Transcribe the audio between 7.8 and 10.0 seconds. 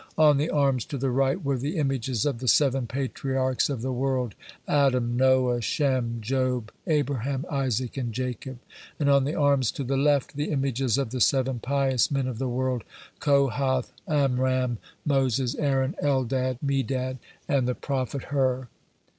and Jacob; and on the arms to the